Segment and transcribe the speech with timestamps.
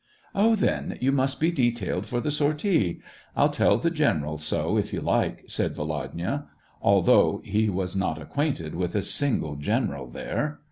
[0.33, 3.01] "Oh, then you must be detailed for the sortie!
[3.35, 6.45] I'll tell the general so, if you like }"said Volodya,
[6.81, 10.59] although he was not acquainted with a single gen eral there.